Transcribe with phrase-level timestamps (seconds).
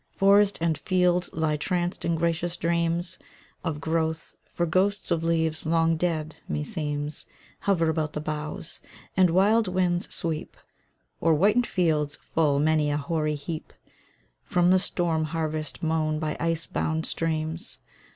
[0.15, 3.19] Forest and field lie tranced in gracious dreams
[3.63, 7.27] Of growth, for ghosts of leaves long dead, me seems,
[7.59, 8.79] Hover about the boughs;
[9.15, 10.57] and wild winds sweep
[11.21, 13.73] O'er whitened fields full many a hoary heap
[14.43, 17.77] From the storm harvest mown by ice bound streams!